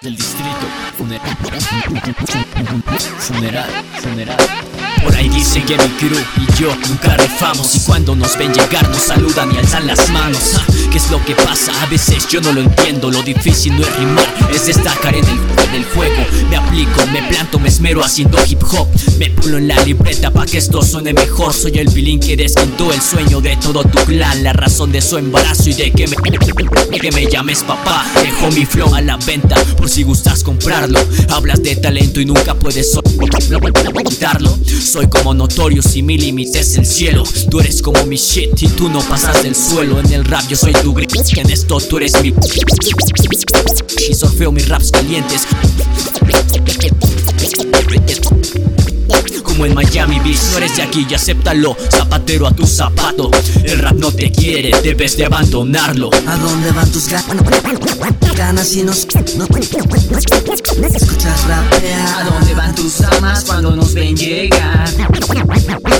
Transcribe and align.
del 0.00 0.16
distrito. 0.16 0.66
Funeral. 3.18 3.68
Funeral. 4.00 4.36
Por 5.02 5.14
ahí 5.14 5.28
dicen 5.28 5.64
que 5.66 5.76
mi 5.76 5.88
crew 5.98 6.18
y 6.36 6.60
yo 6.60 6.74
nunca 6.88 7.16
rifamos 7.16 7.74
Y 7.74 7.80
cuando 7.80 8.14
nos 8.14 8.38
ven 8.38 8.54
llegar 8.54 8.88
nos 8.88 9.02
saludan 9.02 9.52
y 9.52 9.58
alzan 9.58 9.86
las 9.86 10.08
manos 10.10 10.52
ah, 10.56 10.64
¿Qué 10.92 10.98
es 10.98 11.10
lo 11.10 11.22
que 11.24 11.34
pasa? 11.34 11.72
A 11.82 11.86
veces 11.86 12.28
yo 12.28 12.40
no 12.40 12.52
lo 12.52 12.60
entiendo 12.60 13.10
Lo 13.10 13.20
difícil 13.22 13.76
no 13.76 13.82
es 13.82 13.96
rimar, 13.96 14.24
es 14.52 14.66
destacar 14.66 15.14
en 15.16 15.24
el 15.24 15.51
del 15.72 15.84
juego 15.84 16.26
Me 16.50 16.56
aplico, 16.56 17.06
me 17.12 17.22
planto, 17.28 17.58
me 17.58 17.68
esmero 17.68 18.04
haciendo 18.04 18.38
hip 18.48 18.62
hop. 18.72 18.88
Me 19.18 19.30
pulo 19.30 19.58
en 19.58 19.68
la 19.68 19.82
libreta 19.84 20.30
pa' 20.30 20.46
que 20.46 20.58
esto 20.58 20.82
suene 20.82 21.12
mejor. 21.12 21.52
Soy 21.52 21.78
el 21.78 21.88
bilín 21.88 22.20
que 22.20 22.36
desquintó 22.36 22.92
el 22.92 23.00
sueño 23.00 23.40
de 23.40 23.56
todo 23.56 23.82
tu 23.84 23.98
clan. 24.04 24.42
La 24.42 24.52
razón 24.52 24.92
de 24.92 25.00
su 25.00 25.16
embarazo 25.16 25.70
y 25.70 25.74
de 25.74 25.90
que 25.90 26.06
me, 26.06 26.16
que 26.98 27.10
me 27.12 27.26
llames 27.26 27.62
papá. 27.62 28.04
Dejo 28.22 28.50
mi 28.50 28.66
flow 28.66 28.94
a 28.94 29.00
la 29.00 29.16
venta 29.16 29.56
por 29.76 29.88
si 29.88 30.02
gustas 30.02 30.42
comprarlo. 30.42 31.00
Hablas 31.30 31.62
de 31.62 31.76
talento 31.76 32.20
y 32.20 32.26
nunca 32.26 32.54
puedes 32.54 32.98
quitarlo 34.08 34.58
soy 34.92 35.08
como 35.08 35.32
notorio 35.32 35.80
si 35.80 36.02
mi 36.02 36.18
límite 36.18 36.60
es 36.60 36.76
el 36.76 36.84
cielo. 36.84 37.24
Tú 37.50 37.60
eres 37.60 37.80
como 37.80 38.04
mi 38.04 38.16
shit 38.16 38.60
y 38.60 38.68
tú 38.68 38.88
no 38.90 39.00
pasas 39.00 39.42
del 39.42 39.54
suelo. 39.54 40.00
En 40.00 40.12
el 40.12 40.24
rap 40.24 40.46
yo 40.48 40.56
soy 40.56 40.72
tu 40.72 40.92
grit, 40.92 41.10
en 41.36 41.50
esto 41.50 41.80
tú 41.80 41.96
eres 41.96 42.20
mi 42.22 42.32
Y 44.08 44.14
sorfeo 44.14 44.50
mis 44.50 44.68
raps 44.68 44.90
calientes. 44.90 45.42
Como 49.44 49.66
en 49.66 49.74
Miami 49.74 50.18
Beach 50.20 50.40
No 50.50 50.58
eres 50.58 50.76
de 50.76 50.82
aquí 50.82 51.06
y 51.08 51.14
acéptalo, 51.14 51.76
zapatero 51.90 52.46
a 52.48 52.52
tu 52.52 52.66
zapato. 52.66 53.30
El 53.62 53.78
rap 53.78 53.94
no 53.94 54.10
te 54.10 54.32
quiere, 54.32 54.72
debes 54.82 55.16
de 55.16 55.26
abandonarlo. 55.26 56.10
¿A 56.26 56.36
dónde 56.36 56.72
van 56.72 56.90
tus 56.90 57.08
ganas 58.36 58.74
y 58.74 58.82
nos... 58.82 59.06
No, 59.36 59.46
escuchas 60.94 61.46
rapear 61.46 62.08
¿A 62.18 62.24
dónde 62.24 62.54
van 62.54 62.74
tus 62.74 63.00
amas 63.02 63.44
cuando 63.44 63.76
nos 63.76 63.94
ven 63.94 64.16
llegar? 64.16 64.90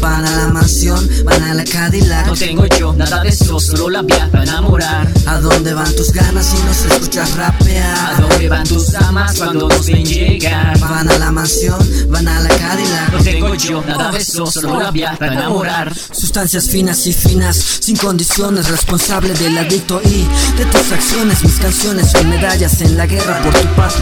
Van 0.00 0.24
a 0.24 0.36
la 0.36 0.48
mansión, 0.48 1.08
a 1.52 1.54
la 1.54 1.64
Cadillac. 1.64 2.26
No 2.26 2.34
tengo 2.34 2.66
yo 2.78 2.92
nada 2.94 3.22
de 3.22 3.28
eso, 3.28 3.60
solo 3.60 3.90
la 3.90 4.02
vía 4.02 4.28
para 4.30 4.44
enamorar. 4.44 5.06
¿A 5.26 5.38
dónde 5.38 5.74
van 5.74 5.94
tus 5.94 6.10
ganas 6.12 6.54
y 6.54 6.62
nos 6.64 6.84
escuchas 6.84 7.36
rapear? 7.36 8.14
¿A 8.14 8.20
dónde 8.20 8.48
van 8.48 8.64
tus 8.66 8.94
amas 8.94 9.36
cuando 9.36 9.68
nos 9.68 9.86
ven 9.86 10.04
llegar? 10.04 10.78
Van 10.78 11.10
a 11.10 11.18
la 11.18 11.30
mansión, 11.30 11.78
van 12.08 12.26
a 12.26 12.40
la 12.40 12.48
Cadillac. 12.48 13.12
No 13.12 13.18
tengo 13.22 13.54
yo 13.54 13.84
nada 13.86 14.10
de 14.12 14.18
eso, 14.18 14.46
solo 14.46 14.80
la 14.80 14.90
vía 14.90 15.14
para 15.18 15.34
enamorar. 15.34 15.92
Sustancias 15.94 16.68
finas 16.68 17.06
y 17.06 17.12
finas, 17.12 17.56
sin 17.80 17.96
condiciones 17.96 18.70
Responsable 18.70 19.34
del 19.34 19.58
adicto 19.58 20.00
y 20.04 20.26
de 20.56 20.64
tus 20.66 20.90
acciones. 20.90 21.42
Mis 21.44 21.56
canciones 21.56 22.10
son 22.10 22.30
medallas 22.30 22.80
en 22.80 22.96
la 22.96 23.06
guerra 23.06 23.42
por 23.42 23.52
tu 23.52 23.68
paz. 23.74 23.94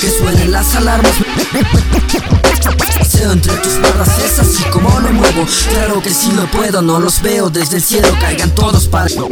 Que 0.00 0.08
suenen 0.08 0.52
las 0.52 0.74
alarmas. 0.76 1.12
Paseo 2.98 3.32
entre 3.32 3.52
tus 3.56 3.80
barras, 3.80 4.18
es 4.18 4.38
así 4.38 4.62
como 4.70 4.88
me 5.00 5.10
Claro 5.70 6.02
que 6.02 6.10
si 6.10 6.30
lo 6.32 6.46
puedo, 6.50 6.82
no 6.82 7.00
los 7.00 7.22
veo 7.22 7.50
desde 7.50 7.76
el 7.76 7.82
cielo. 7.82 8.08
Caigan 8.20 8.54
todos 8.54 8.86
para 8.88 9.08
suelo. 9.08 9.28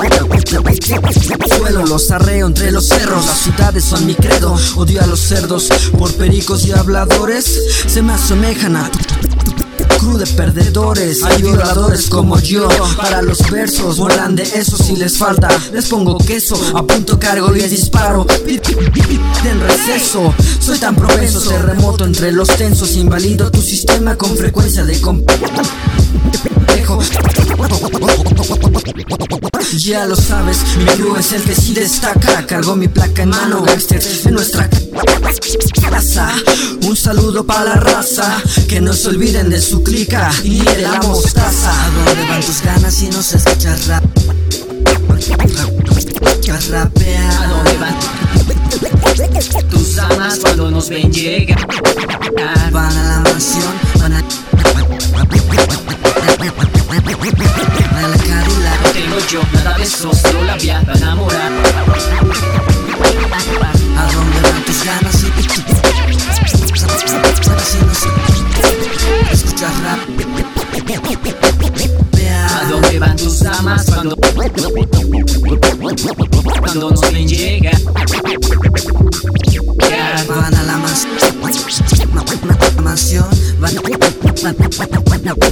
Los 1.86 2.11
arreo 2.11 2.47
entre 2.47 2.70
los 2.72 2.89
cerros, 2.89 3.27
las 3.27 3.39
ciudades 3.39 3.84
son 3.84 4.06
mi 4.06 4.14
credo. 4.14 4.56
Odio 4.77 5.02
a 5.02 5.06
los 5.06 5.20
cerdos 5.20 5.69
por 5.98 6.12
pericos 6.14 6.67
y 6.67 6.72
habladores. 6.72 7.84
Se 7.86 8.02
me 8.02 8.14
asemejan 8.14 8.77
a 8.77 8.91
crew 10.01 10.17
de 10.17 10.27
perdedores 10.27 11.23
Hay 11.23 11.43
violadores 11.43 12.09
como 12.09 12.39
yo. 12.41 12.69
Para 12.97 13.23
los 13.23 13.39
versos 13.51 13.98
Volan 13.98 14.34
de 14.34 14.42
eso 14.42 14.77
si 14.77 14.97
les 14.97 15.19
falta. 15.19 15.48
Les 15.73 15.87
pongo 15.87 16.17
queso 16.19 16.57
Apunto 16.75 17.19
cargo 17.19 17.55
y 17.55 17.61
les 17.61 17.70
disparo. 17.70 18.27
En 19.45 19.61
receso. 19.61 20.34
Soy 20.59 20.79
tan 20.79 20.97
propenso 20.97 21.41
Terremoto 21.41 22.05
entre 22.05 22.33
los 22.33 22.48
tensos. 22.48 22.97
Invalido 22.97 23.51
tu 23.51 23.61
sistema 23.61 24.17
con 24.17 24.36
frecuencia 24.36 24.85
de 24.85 25.01
ya 29.77 30.07
lo 30.07 30.17
sabes, 30.17 30.59
mi 30.79 30.85
crew 30.85 31.17
es 31.17 31.33
el 31.33 31.43
que 31.43 31.55
sí 31.55 31.73
destaca 31.73 32.47
Cargo 32.47 32.77
mi 32.77 32.89
placa 32.89 33.23
en 33.23 33.31
mano, 33.31 33.63
gangster 33.63 34.01
en 34.25 34.35
nuestra 34.35 34.69
casa 35.91 36.33
Un 36.83 36.97
saludo 36.97 37.45
para 37.45 37.65
la 37.65 37.75
raza 37.75 38.43
Que 38.69 38.81
no 38.81 38.93
se 38.93 39.09
olviden 39.09 39.51
de 39.51 39.61
su 39.61 39.83
clica 39.83 40.31
y 40.43 40.61
de 40.61 40.79
la 40.79 41.01
mostaza 41.03 41.71
¿A 41.71 41.91
dónde 41.91 42.29
van 42.29 42.41
tus 42.41 42.63
ganas 42.63 43.03
y 43.03 43.09
no 43.09 43.23
se 43.23 43.37
escuchas 43.37 43.87
rap? 43.87 44.05
Rapea 46.71 47.42
¿A 47.42 47.47
dónde 47.48 47.77
van 47.79 47.95
tus 49.71 49.98
amas 49.98 50.39
cuando 50.41 50.71
nos 50.71 50.89
ven 50.89 51.13
llegar? 51.13 51.67
Van 52.73 52.97
a 52.97 53.03
la 53.03 53.31
mansión, 53.31 53.73
van. 53.98 54.13
A 54.15 54.49
yo 59.30 59.41
nada 59.52 59.77
de 59.77 59.85
eso, 59.85 60.13
solo 60.13 60.42
la 60.42 60.57
vía 60.57 60.83
para 60.85 60.98
enamorar 60.98 61.52
¿A 63.96 64.13
dónde 64.13 64.41
van 64.42 64.64
tus 64.64 64.83
ganas 64.85 65.14
Escuchas 69.30 69.83
rap 69.83 70.01
¿A 72.61 72.64
dónde 72.70 72.98
van 72.98 73.17
tus 73.17 73.42
amas 73.42 73.86
cuando 73.86 74.17
Cuando 76.61 76.91
nos 76.91 77.12
ven 77.12 77.29
llegar? 77.29 77.80
Van 80.29 80.55
a 80.55 80.62
la 80.64 80.77
mansión 82.83 83.29
Van 83.61 83.77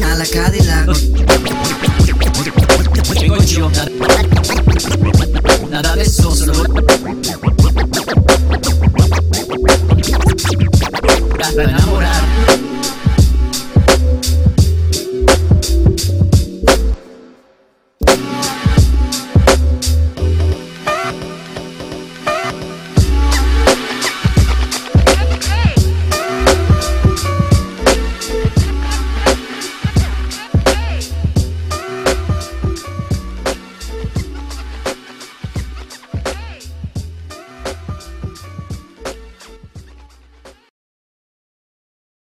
a 0.05 0.15
la 0.17 0.27
Cadillac 0.27 0.87
No 0.87 0.95
yo 3.57 3.71